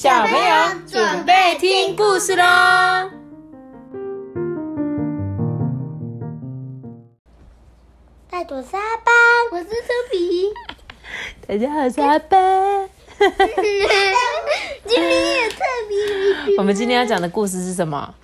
[0.00, 2.44] 小朋友准备听故事喽！
[8.30, 9.12] 大朵是阿班，
[9.50, 9.72] 我是丘
[10.12, 10.52] 比，
[11.48, 12.88] 大家好，我是阿班。
[14.86, 15.56] 今天也特
[15.88, 16.56] 别。
[16.58, 18.14] 我们今天要讲的故事是什么？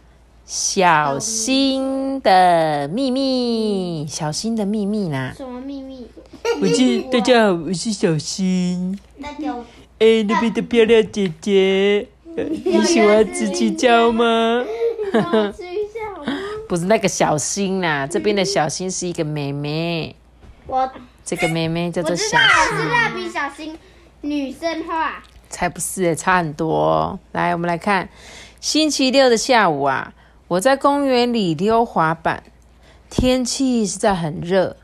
[0.46, 5.32] 小新的秘密，小新的秘密呢！
[5.36, 6.08] 什么秘密？
[6.60, 8.96] 我是大家好，我是小新。
[9.16, 9.64] 那个
[10.04, 14.62] 哎，那边的漂亮姐姐，呃你喜欢吃鸡椒吗？
[16.68, 20.14] 不是那个小新啦，这边的小新是一个妹妹，
[20.66, 20.90] 我
[21.24, 22.76] 这个妹妹叫做小我知道新。
[22.76, 23.78] 是蜡笔小新
[24.20, 25.22] 女生化。
[25.48, 28.10] 才不是欸差很多哦、来，我们来看，
[28.60, 30.12] 星期六的下午啊，
[30.48, 32.42] 我在公园里溜滑板，
[33.08, 34.76] 天气实在很热，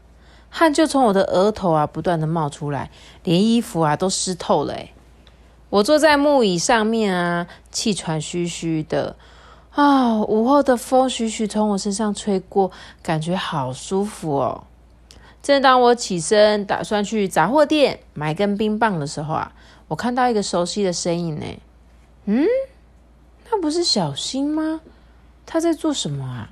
[0.49, 2.91] 汗就从我的额头啊不断的冒出来，
[3.25, 4.95] 连衣服啊都湿透了诶
[5.71, 9.17] 我坐在木椅上面啊，气喘吁吁的。
[9.71, 14.65] 啊，午后的风徐徐从我身上吹过，感觉好舒服哦。
[15.41, 19.53] 正当我起身打算去杂货店买根冰棒的时候啊，
[19.87, 21.47] 我看到一个熟悉的身影呢。
[22.25, 22.45] 嗯，
[23.49, 24.81] 那不是小新吗？
[25.47, 26.51] 他在做什么啊？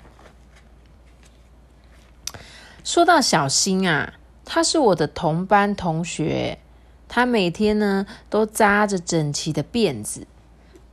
[2.85, 6.59] 说到小新啊，他是我的同班同学，
[7.09, 10.27] 他每天呢都扎着整齐的辫子，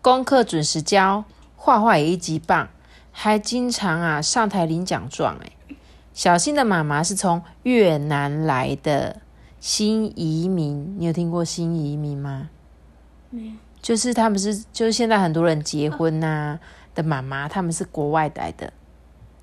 [0.01, 2.69] 功课准时交，画画也一级棒，
[3.11, 5.51] 还经常啊上台领奖状哎。
[6.13, 9.21] 小新的妈妈是从越南来的
[9.59, 12.49] 新移民，你有听过新移民吗？
[13.29, 13.51] 没有。
[13.81, 16.57] 就是他们是，就是现在很多人结婚呐、
[16.95, 18.73] 的妈妈，他们是国外来的，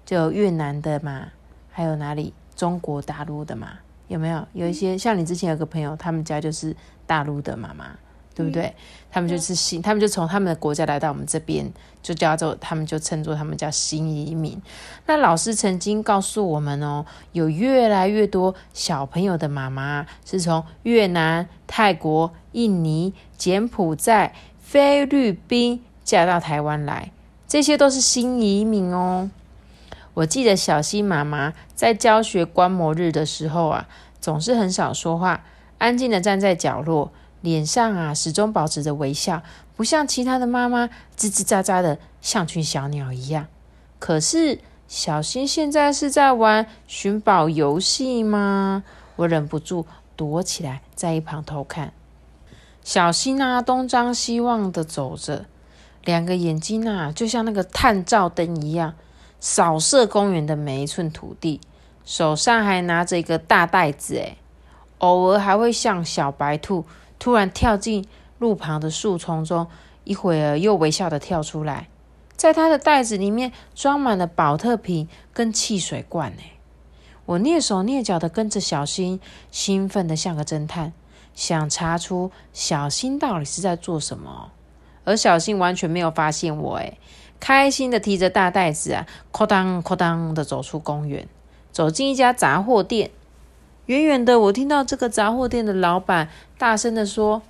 [0.04, 1.28] 就越南的嘛，
[1.70, 3.68] 还有哪里中国大陆的嘛，
[4.12, 4.46] 有没有？
[4.52, 7.86] 有一些像你之前有个朋友，他们家就是大陆的妈妈，
[8.34, 8.74] 对不对？
[9.10, 14.60] 他们就是新，他们就从他们的国家来到我们这边，就叫做他们就称作他们叫新移民。
[15.06, 27.10] 那老师曾经告诉我们哦，有越来越多小朋友的妈妈是从越南、泰国、印尼、柬埔寨、菲律宾嫁到台湾来，
[27.48, 29.30] 这些都是新移民哦。
[30.14, 33.88] 我记得小溪妈妈在教学观摩日的时候啊，
[34.22, 35.44] 总是很少说话，
[35.78, 37.12] 安静的站在角落，
[37.42, 39.42] 脸上啊始终保持着微笑，
[39.76, 40.86] 不像其他的妈妈
[41.18, 43.48] 吱吱喳喳的像群小鸟一样。
[43.98, 48.84] 可是小新现在是在玩寻宝游戏吗？
[49.16, 51.92] 我忍不住躲起来，在一旁偷看。
[52.84, 55.46] 小新啊，东张西望的走着，
[56.04, 58.94] 两个眼睛啊，就像那个探照灯一样，
[59.40, 61.60] 扫射公园的每一寸土地。
[62.04, 64.36] 手上还拿着一个大袋子，诶，
[64.98, 66.84] 偶尔还会像小白兔，
[67.18, 68.06] 突然跳进
[68.38, 69.66] 路旁的树丛中，
[70.04, 71.88] 一会儿又微笑的跳出来。
[72.36, 76.52] 在他的袋子里面装满了保特瓶跟汽水罐，诶，
[77.24, 79.20] 我蹑手蹑脚的跟着小新，
[79.50, 80.92] 兴奋的像个侦探。
[81.34, 84.50] 想查出小新到底是在做什么，
[85.04, 86.98] 而小新完全没有发现我，诶，
[87.40, 91.26] 开心的提着大袋子啊，哐当哐当的走出公园，
[91.72, 93.10] 走进一家杂货店。
[93.86, 97.42] 远远的，我听到这个杂货店的老板大声的说：“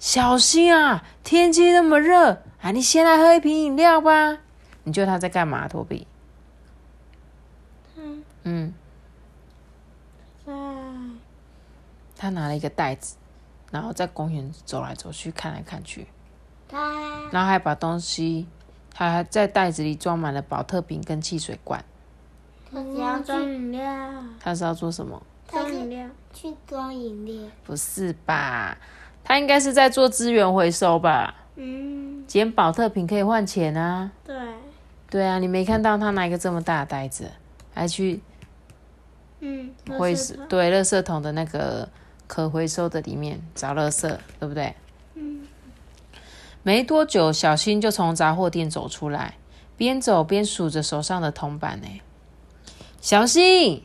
[0.00, 4.38] 小心啊，天气那么热啊，你先来喝一瓶饮料吧。”
[4.82, 6.06] 你觉得他在干嘛，托比？
[7.94, 8.74] 嗯嗯，
[10.44, 10.52] 在
[12.16, 13.16] 他拿了一个袋子，
[13.70, 16.08] 然后在公园走来走去，看来看去。
[16.68, 18.48] 他然后还把东西，
[18.92, 21.84] 他还在袋子里装满了保特瓶跟汽水罐。
[22.72, 25.20] 他只要装饮料，他是要做什么？
[25.46, 26.06] 他是装饮料。
[26.32, 28.78] 去装饮料，不是吧？
[29.24, 31.34] 他应该是在做资源回收吧？
[31.56, 34.12] 嗯，捡保特瓶可以换钱啊。
[34.24, 34.36] 对，
[35.10, 37.28] 对啊，你没看到他拿一个这么大的袋子，
[37.74, 38.20] 还去
[39.40, 41.88] 嗯，回收对垃圾桶的那个
[42.28, 44.08] 可回收的里面找垃圾，
[44.38, 44.72] 对不对？
[45.16, 45.48] 嗯，
[46.62, 49.34] 没多久，小新就从杂货店走出来，
[49.76, 51.80] 边走边数着手上的铜板。
[51.80, 52.00] 呢。
[53.00, 53.82] 小新，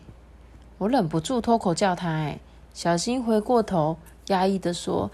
[0.78, 2.10] 我忍不住脱口叫他。
[2.10, 2.40] 哎，
[2.74, 3.98] 小新回过头，
[4.28, 5.10] 压抑的说：“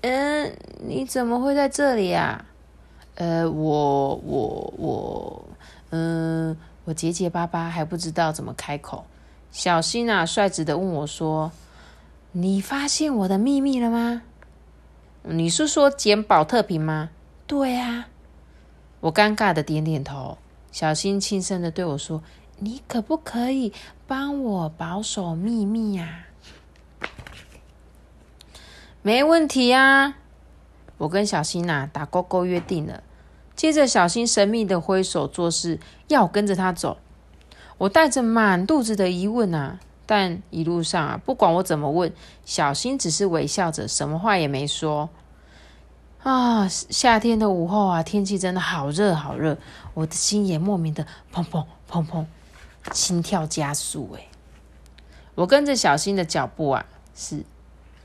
[0.00, 2.46] 嗯，你怎么会在这里啊？”
[3.16, 5.44] 呃，我我我，
[5.90, 6.56] 嗯、
[6.86, 9.04] 我结结巴巴，还不知道怎么开口。
[9.52, 11.52] 小新啊，率直的问我说
[12.32, 14.22] ：“你发现我的秘密了吗？”
[15.22, 17.10] 你是说捡宝特瓶吗？
[17.46, 18.08] 对啊，
[19.00, 20.38] 我尴尬的点点头。
[20.72, 22.20] 小新轻声的对我说
[22.58, 23.72] ：“你可不可以
[24.06, 26.26] 帮我保守秘密呀、
[29.02, 30.16] 没问题啊。
[30.98, 33.02] 我跟小新呐、打勾勾约定了。
[33.56, 35.78] 接着，小新神秘的挥手做事，
[36.08, 36.98] 要我跟着他走。
[37.78, 42.12] 我带着满肚子的疑问啊，但一路上啊，不管我怎么问，
[42.44, 45.10] 小新只是微笑着，什么话也没说。
[46.22, 49.58] 啊，夏天的午后啊，天气真的好热好热，
[49.94, 52.24] 我的心也莫名的砰砰砰砰，
[52.92, 54.16] 心跳加速。
[54.16, 54.26] 哎，
[55.34, 56.84] 我跟着小新的脚步啊，
[57.14, 57.44] 是，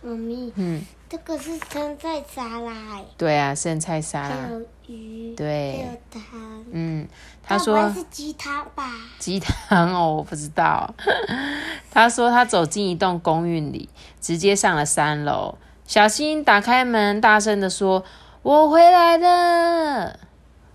[0.02, 6.66] 妈咪，嗯，这个是生菜沙拉哎，对啊，生菜沙拉还，有鱼，还对，有汤。
[6.72, 7.08] 嗯，
[7.44, 8.92] 他说是鸡汤吧？
[9.18, 10.94] 鸡汤 哦，我不知道。
[11.92, 13.90] 他说他走进一栋公寓里，
[14.22, 15.58] 直接上了三楼。
[15.86, 18.04] 小新打开门，大声的说
[18.44, 20.20] ：“我回来了。”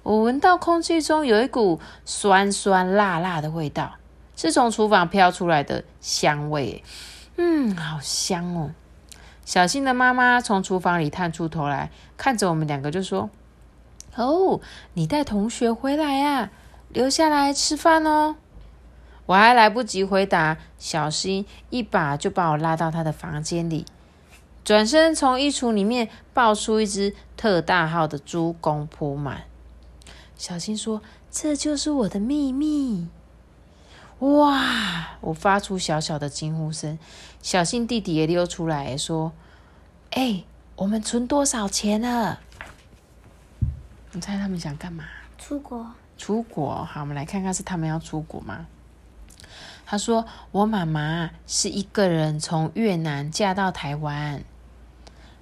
[0.04, 3.94] 我闻到空气中有一股酸酸辣辣的味道，
[4.36, 6.84] 是从厨房飘出来的香味。
[7.36, 8.72] 嗯，好香哦！
[9.46, 13.30] 小新的妈妈从厨房里探出头来，看着我们两个就说
[14.14, 14.60] ：“哦，
[14.92, 16.50] 你带同学回来呀、
[16.90, 18.36] 留下来吃饭哦。”
[19.24, 23.86] 我还来不及回答，小新一把就把我拉到他的房间里，
[24.62, 29.44] 转身从衣橱里面抱出一只特大号的猪公扑满。
[30.36, 33.08] 小新说：“这就是我的秘密。”
[34.20, 35.16] 哇！
[35.20, 36.98] 我发出小小的惊呼声，
[37.42, 39.32] 小新弟弟也溜出来说
[40.12, 40.44] ：“哎、
[40.76, 42.40] 我们存多少钱了？”
[44.12, 45.04] 你猜他们想干嘛？
[45.36, 48.66] 出国，出国，好，我们来看看是他们要出国吗？
[49.84, 54.42] 他说：“我妈妈是一个人从越南嫁到台湾。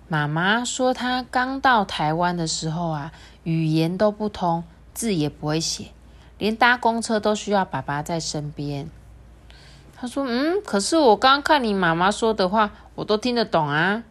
[0.09, 3.13] 妈妈说，她刚到台湾的时候啊，
[3.45, 5.87] 语言都不通，字也不会写，
[6.39, 8.91] 连搭公车都需要爸爸在身边。”
[9.97, 14.03] 他说：“嗯，可是我刚看你妈妈说的话，我都听得懂啊。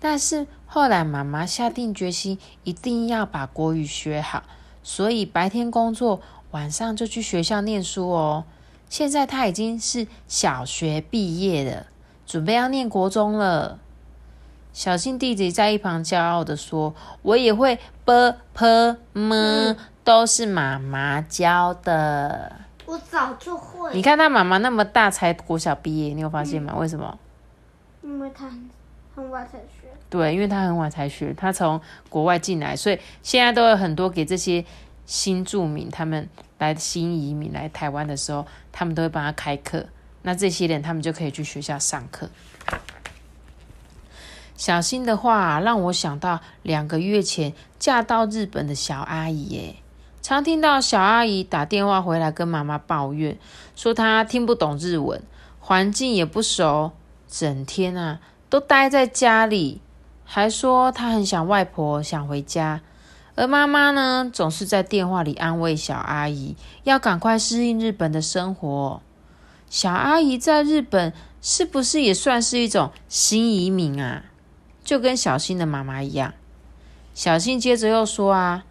[0.00, 4.42] 但是后来妈妈下定决心，一定要把国语学好。”
[4.82, 6.20] 所以白天工作，
[6.52, 8.44] 晚上就去学校念书哦。
[8.88, 11.86] 现在他已经是小学毕业了，
[12.24, 13.80] 准备要念国中了。
[14.76, 19.74] 小新弟弟在一旁骄傲的说：“我也会 b p m，
[20.04, 22.54] 都是妈妈教的。
[22.84, 23.90] 我早就会。
[23.94, 26.74] 你看他妈妈那么大才国小毕业，你有发现吗？
[26.76, 27.18] 为什么？
[28.02, 28.68] 因为他很
[29.14, 29.88] 很晚才学。
[30.10, 31.80] 对，因为他很晚才学，他从
[32.10, 34.62] 国外进来，所以现在都有很多给这些
[35.06, 39.86] 新住民他们来新移民来台湾的时候，他们都会帮他开课。
[40.20, 42.28] 那这些人他们就可以去学校上课。
[44.56, 49.76] 小新的话让我想到两个月前嫁到日本的小阿姨，耶，
[50.22, 53.38] 常听到小阿姨打电话回来跟妈妈抱怨，
[53.74, 55.22] 说她听不懂日文，
[55.60, 56.92] 环境也不熟，
[57.28, 59.80] 整天啊都待在家里。
[60.24, 62.80] 还说她很想外婆，想回家。
[63.36, 69.02] 而妈妈呢，总是在电话里安慰小阿姨，要赶快适应日本的生活。
[69.68, 71.12] 小阿姨在日本
[71.42, 74.24] 是不是也算是一种新移民啊？
[74.86, 76.32] 就跟小新的妈妈一样。
[77.12, 78.64] 小新接着又说啊，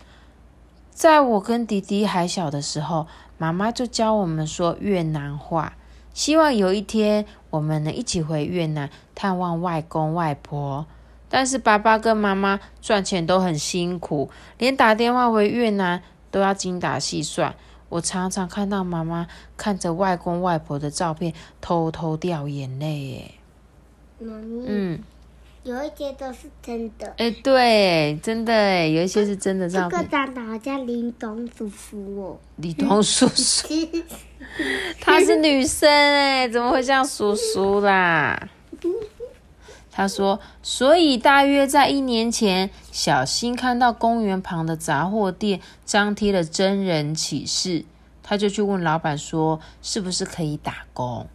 [0.89, 3.05] 在我跟弟弟还小的时候，
[3.37, 5.73] 妈妈就教我们说越南话，
[6.13, 10.87] 希望有一天我们能一起回越南探望外公外婆。
[11.27, 16.01] 但是爸爸跟妈妈赚钱都很辛苦，连打电话回越南
[16.31, 17.53] 都要精打细算。
[17.89, 22.99] 我常常看到妈妈看着外公外婆的照片，偷偷掉眼泪。
[23.01, 23.31] 耶。
[24.19, 25.03] 嗯，
[25.65, 27.11] 有一些都是真的。
[27.17, 30.09] 哎、对，真的哎，有一些是真的这个照片。
[30.11, 32.37] 长得好像林东叔叔哦。
[32.57, 33.67] 李东叔叔，
[35.01, 38.47] 她是女生哎，怎么会像叔叔啦？
[39.91, 47.85] 他说：“所以大约在一年前，小新看到公园旁的杂货店张贴了真人启事，
[48.21, 51.25] 他就去问老板说：是不是可以打工？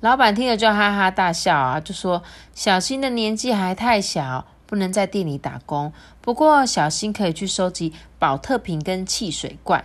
[0.00, 2.22] 老板听了就哈哈大笑啊，就说
[2.54, 5.92] 小新的年纪还太小，不能在店里打工。
[6.22, 9.84] 不过小新可以去收集保特瓶跟汽水罐，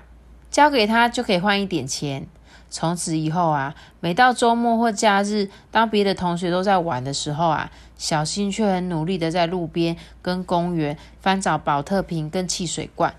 [0.50, 2.28] 交给他就可以换一点钱。”
[2.68, 13.14] 从此以后啊，每到周末或假日，当别的同学都在玩的时候啊，小新却很努力的在路边跟公园翻找保特瓶跟汽水罐。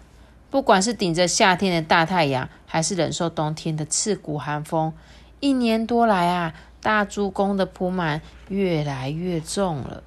[0.50, 4.92] 不管是顶着夏天的大太阳，还是忍受冬天的刺骨寒风，
[5.40, 6.52] 一年多来啊，
[6.86, 10.04] 大猪公的铺满越来越重了。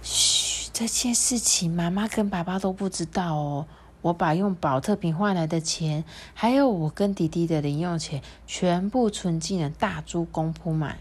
[0.00, 3.66] 嘘，这件事情妈妈跟爸爸都不知道哦。
[4.02, 10.98] 我把用保特瓶换来的钱，还有我跟弟弟的零用钱，全部存进了大猪公铺满。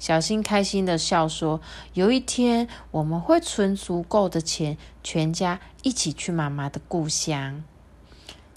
[0.00, 1.60] 小新开心的笑说
[1.94, 7.62] ：“有一天我们会存足够的钱，全家一起去妈妈的故乡。”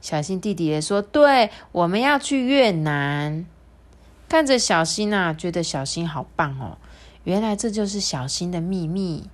[0.02, 3.46] 小新弟弟也说：“对，我们要去越南。”
[4.28, 6.78] 看着小新啊，觉得小新好棒哦。
[7.24, 9.30] 原来这就是小新的秘密。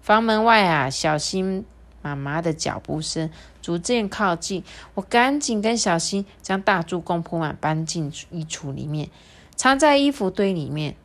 [0.00, 1.64] 房门外啊，小新
[2.02, 3.30] 妈妈的脚步声
[3.62, 4.62] 逐渐靠近，
[4.94, 9.10] 我赶紧跟小新将大猪公铺满，搬进衣橱里面，
[9.56, 10.96] 藏在衣服堆里面。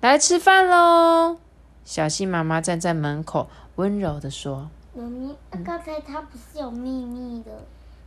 [0.00, 1.38] 来吃饭喽！
[1.84, 7.50] 小新妈妈站在门口，温柔的说妈咪，那刚才他不是有秘密的？：“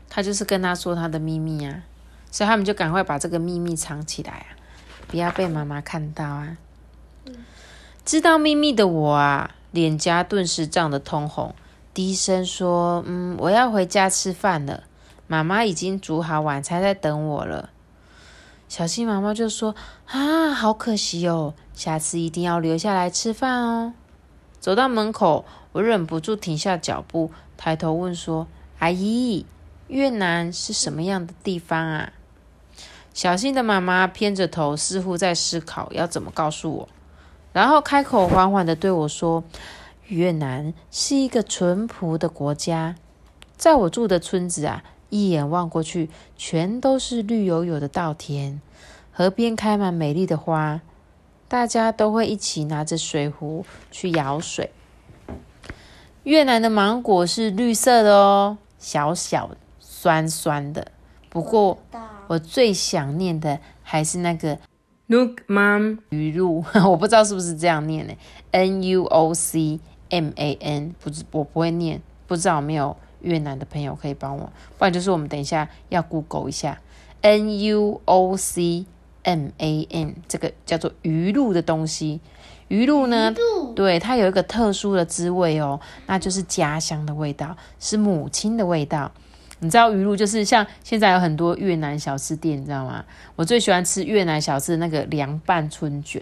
[0.08, 1.84] 他就是跟他说他的秘密啊，
[2.32, 4.58] 所以他们就赶快把这个秘密藏起来啊，
[5.08, 6.58] 不要被妈妈看到啊。”
[8.04, 11.54] 知道秘密的我啊，脸颊顿时涨得通红，
[11.94, 14.86] 低声说：“嗯，我要回家吃饭了，
[15.28, 17.70] 妈妈已经煮好晚餐在等我了。”
[18.68, 19.76] 小新妈妈就说
[20.08, 23.94] ：“啊，好可惜哦，下次一定要留下来吃饭哦。”
[24.60, 28.48] 走到门口，我忍不住停下脚步，抬头问说
[28.80, 29.46] ：“阿姨，
[29.88, 32.14] 越南是什么样的地方啊？”
[33.14, 36.90] 小新的妈妈偏着头，似乎在思考要怎么告诉我，
[37.52, 39.44] 然后开口缓缓的对我说
[40.08, 42.96] ：“越南是一个淳朴的国家，
[43.58, 48.62] 在我住的村子啊，一眼望过去，全都是绿油油的稻田，
[49.12, 50.80] 河边开满美丽的花，
[51.50, 54.72] 大家都会一起拿着水壶去舀水。
[56.24, 59.50] 越南的芒果是绿色的哦，小小
[59.82, 60.88] 酸酸的，
[61.30, 61.78] 不过。”
[62.32, 64.58] 大我最想念的还是那个
[65.10, 68.14] NUK MAM 鱼露， 我不知道是不是这样念呢
[68.52, 76.80] ？N U O C M A N，不知我不会念，不知道有没有越南的朋友可以帮我，不然就是我们等一下要 Google 一下
[77.20, 78.86] N U O C
[79.24, 82.22] M A N 这个叫做鱼露的东西。
[82.70, 89.12] 鱼露呢，度对它有一个特殊的滋味哦，那就是家乡的味道，是母亲的味道。
[89.64, 93.06] 你知道鱼露就是像现在有很多越南小吃店，你知道吗？
[93.36, 96.20] 我最喜欢吃越南小吃的那个凉拌春卷，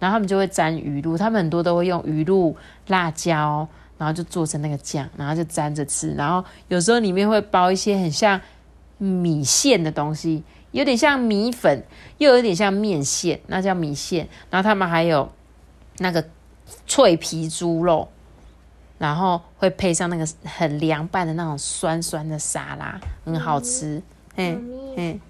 [0.00, 2.56] 然后他们就会沾鱼露，他们很多都会用鱼露、
[2.88, 6.12] 辣椒，然后就做成那个酱，然后就沾着吃。
[6.14, 8.40] 然后有时候里面会包一些很像
[8.98, 11.84] 米线的东西，有点像米粉，
[12.18, 14.28] 又有点像面线，那叫米线。
[14.50, 15.30] 然后他们还有
[15.98, 16.24] 那个
[16.88, 18.08] 脆皮猪肉。
[19.02, 23.96] 然后会配上那个很凉拌的那种酸酸的沙拉，很好吃。
[24.36, 25.20] 妈嗯，嗯，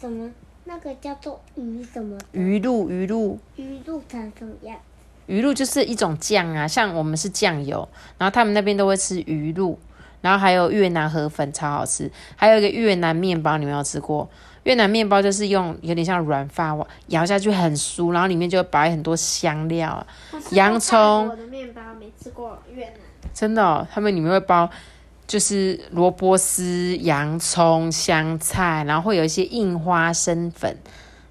[0.00, 0.30] 什么？
[0.64, 2.24] 那个叫做鱼什么的？
[2.32, 4.74] 鱼露鱼露鱼露长什么样？
[5.26, 9.78] 鱼露就是一种酱啊，像我们是酱油，然后他们那边都会吃鱼露，
[10.22, 14.26] 然后还有越南河粉超好吃，还有一个越南面包，你们有吃过？
[14.62, 20.06] 越南面包就是用有点像软发网咬下去很酥，然后里面就会摆很多香料啊，
[20.52, 23.07] 洋葱我的面包没吃过越南。
[23.38, 24.68] 真的、哦，他们里面会包
[25.28, 30.76] 就是萝卜丝、洋葱、香菜，然后会有一些印花生粉，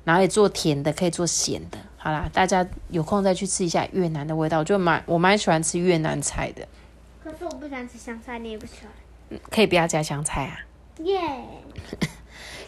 [0.06, 1.78] 然后也做甜的，可以做咸的。
[1.98, 6.66] 好啦，大家有空再去吃一下越南的味道，我就蛮我蛮喜欢吃越南菜的，
[7.22, 9.40] 可是我不喜欢吃香菜，你也不喜欢。
[9.52, 10.60] 可以不要加香菜啊。
[11.04, 11.20] 耶！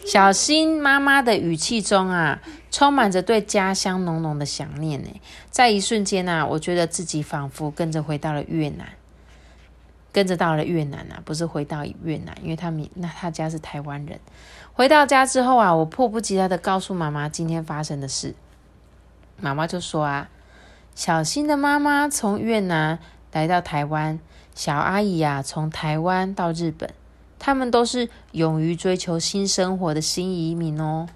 [0.04, 5.08] 小新妈妈的语气中啊，充满着对家乡浓浓的想念呢。
[5.50, 8.86] 在一瞬间啊，我觉得自己仿佛跟着回到了越南，
[10.12, 14.18] 跟着到了越南啊，不是回到越南，因为他们那他家是台湾人。
[14.72, 18.34] 回到家之后啊，我迫不及待的告诉妈妈今天发生的事。
[19.38, 20.28] 妈妈就说啊，
[20.94, 22.98] 小新的妈妈从越南
[23.32, 24.18] 来到台湾，
[24.54, 26.92] 小阿姨啊从台湾到日本。
[27.38, 31.06] 他们都是勇于追求新生活的新移民哦。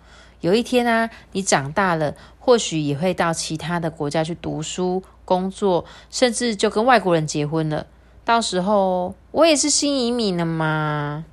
[0.41, 7.87] 有一天啊，你长大了，或许也会到其他的国家去读书、工作，甚至就跟外国人结婚了。
[8.25, 11.25] 到时候我也是新移民了嘛？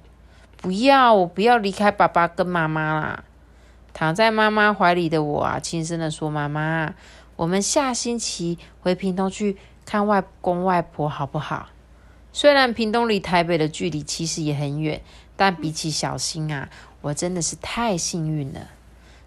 [0.57, 3.23] 不要，我不要离开爸爸跟妈妈啦。
[3.93, 6.93] 躺在妈妈怀里的我啊，轻声的说：“妈妈，
[7.35, 11.69] 我们下星期回屏东去看外公外婆好不好？”
[12.33, 15.01] 虽然屏东离台北的距离其实也很远，
[15.35, 16.69] 但比起小新啊，
[17.01, 18.61] 我真的是太幸运了。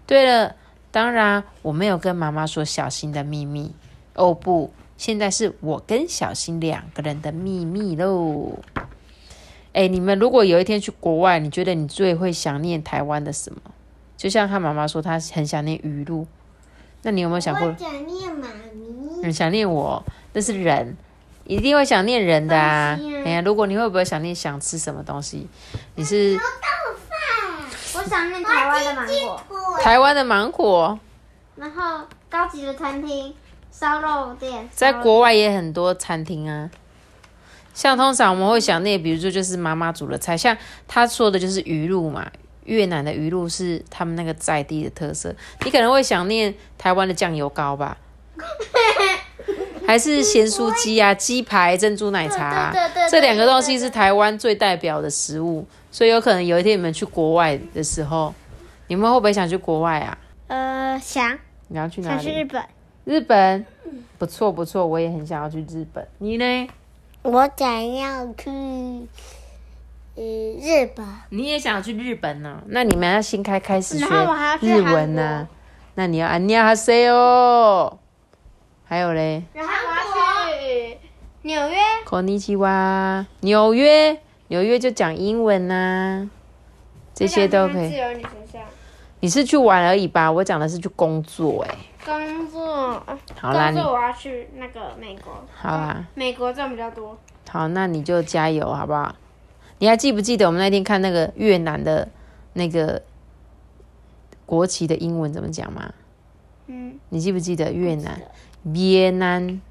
[0.07, 0.55] 对了，
[0.91, 3.73] 当然我没有跟妈妈说小新的秘密
[4.15, 8.59] 哦，不，现在是我跟小新两个人的秘密喽。
[9.73, 13.59] 哎，你们如果有一天去国外，你觉得你最会想念台湾的什么？
[14.15, 16.25] 就像他妈妈说，她很想念鱼露。
[17.01, 17.75] 那你有没有想过？
[17.77, 19.21] 想念妈咪。
[19.21, 20.95] 很想念我，那是人，
[21.43, 22.97] 一定会想念人的啊。
[23.25, 25.47] 哎呀，如果你会不会想念想吃什么东西？
[25.95, 26.39] 你是
[27.95, 30.99] 我想念台湾的芒果，台湾的芒果，
[31.55, 33.33] 然后高级的餐厅、
[33.77, 36.71] 烧肉店，在国外也很多餐厅啊。
[37.73, 40.55] 像通常我们会想念，比如说就是妈妈煮的菜，像
[40.87, 42.31] 他说的就是鱼露嘛，
[42.63, 45.35] 越南的鱼露是他们那个在地的特色。
[45.65, 47.97] 你可能会想念台湾的酱油膏吧，
[49.85, 52.73] 还是咸酥鸡啊、 鸡排、珍珠奶茶啊、
[53.11, 58.33] 这两个东西是台湾最代表的食物，所以有可能有一天你们去国外的时候，
[58.87, 60.17] 你们会不会想去国外啊？
[60.47, 62.23] 呃，想你要去哪里？
[62.23, 62.63] 想去日本，
[63.04, 63.64] 日本，
[64.18, 66.06] 不错不错，我也很想要去日本。
[66.18, 66.68] 你呢？
[67.22, 68.48] 我想要去，
[70.14, 71.04] 呃，日本。
[71.28, 75.46] 你也想去日本呢、那你们要先开开始学然后我还要去日文呢、
[75.96, 77.98] 那你要안녕하세요，
[78.84, 80.02] 还有嘞，然后我要
[80.58, 80.98] 去
[81.42, 84.18] 纽约，こんにちは，纽约，
[84.48, 86.30] 纽约就讲英文呐、
[87.14, 87.90] 这些都可以。
[87.90, 88.58] 自由女学校
[89.19, 90.31] 你是去玩而已吧？
[90.31, 93.01] 我讲的是去工作、哎，工作，
[93.39, 97.17] 好啦，工作我要去那个美国，好啦，美国赚比较多。
[97.49, 99.15] 好，那你就加油好不好？
[99.79, 102.07] 你还记不记得我们那天看那个越南的
[102.53, 103.01] 那个
[104.45, 105.93] 国旗的英文怎么讲吗？
[106.67, 108.21] 嗯，你记不记得越南？
[108.73, 109.61] 越南，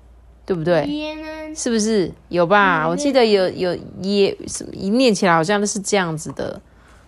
[0.45, 0.85] 对不对？
[0.87, 1.55] 越南？
[1.55, 2.89] 是不是有吧？
[2.89, 4.37] 我记得有有耶
[4.73, 6.61] 一念起来好像都是这样子的，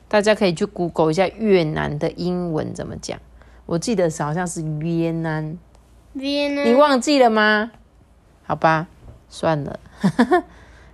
[0.09, 3.19] 大家可以去 Google 一下越南的英文怎么讲。
[3.67, 5.59] 我记得是好像是越南，
[6.13, 6.67] 越南？
[6.67, 7.71] 你忘记了吗？
[8.45, 8.87] 好吧，
[9.29, 9.81] 算了。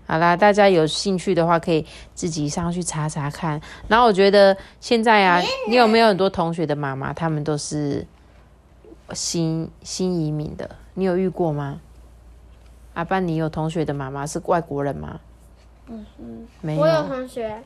[0.07, 3.61] 好啦，大家有兴趣的话，可以自己上去查查看。
[3.89, 8.07] 然后我觉得现在啊，你有没有很多同学的妈妈，他们都是
[9.13, 10.69] 新新移民的？
[10.95, 11.81] 你有遇过吗？
[12.95, 15.21] 阿班，你有同学的妈妈是外国人吗？
[15.89, 17.63] 嗯嗯，没有我有同学，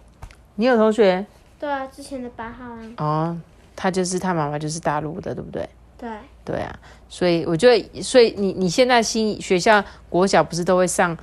[0.56, 1.25] 你有同学
[1.58, 3.40] 对啊，之前的八号啊，哦，
[3.75, 5.68] 他就是他妈妈就是大陆的，对不对？
[5.98, 6.10] 对，
[6.44, 11.16] 对啊，所以我觉得，所以你你现在新学校国小不是都会上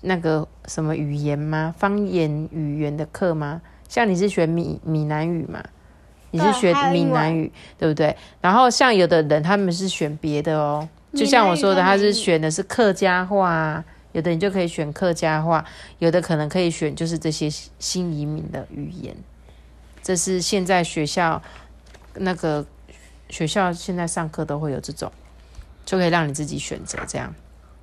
[0.00, 1.74] 那个什么语言吗？
[1.76, 3.60] 方言语言的课吗？
[3.88, 5.62] 像你是学闽闽南语嘛？
[6.30, 8.16] 你是对学闽南语，对不对？
[8.40, 13.84] 然后像有的人他们是选别的哦，就像我说的，他是选的是客家话啊，
[14.16, 15.62] 有的你就可以选客家话，
[15.98, 19.14] 有的可能可以选就是这些新移民的语言。
[20.02, 21.42] 这是现在学校
[22.14, 22.64] 那个
[23.28, 25.12] 学校现在上课都会有这种，
[25.84, 27.34] 就可以让你自己选择这样。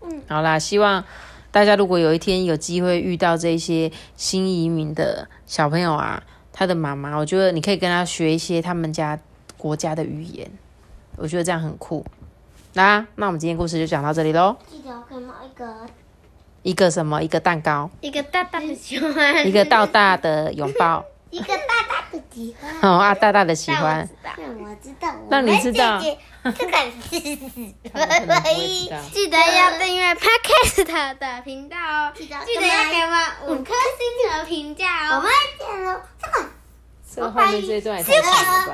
[0.01, 1.03] 嗯，好啦，希望
[1.51, 9.19] 大家如果有一天有机会遇到这些新移民的小朋友啊，他的妈妈，我觉得你可以跟他学一些他们家
[9.55, 10.49] 国家的语言，
[11.15, 12.03] 我觉得这样很酷。
[12.73, 14.57] 那那我们今天故事就讲到这里喽。
[14.67, 15.85] 记得我可以买一个
[16.63, 17.21] 一个什么？
[17.21, 22.75] 一个蛋糕，一个大大的喜欢，一个大大的拥抱， 一个大大的喜欢。
[22.81, 24.09] 哦啊，大大的喜欢。
[24.37, 26.17] 让我知道，让你知道我们姐姐
[26.57, 29.01] 这个是他们可能不会知道。
[29.13, 35.15] 记得要订阅 Podcast 的频道哦，记得要给我们五颗星的评价哦。
[35.17, 36.49] 我们见了，这个。
[37.15, 38.73] 这个后面这一段也太长了吧？